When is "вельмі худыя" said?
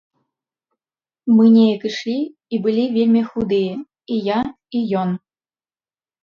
2.95-3.75